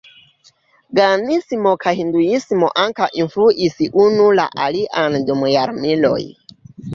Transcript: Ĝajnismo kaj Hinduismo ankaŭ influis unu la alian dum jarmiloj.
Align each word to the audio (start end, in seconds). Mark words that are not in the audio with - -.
Ĝajnismo 0.99 1.73
kaj 1.83 1.93
Hinduismo 1.99 2.69
ankaŭ 2.85 3.09
influis 3.25 3.77
unu 4.05 4.27
la 4.41 4.47
alian 4.65 5.19
dum 5.29 5.47
jarmiloj. 5.53 6.19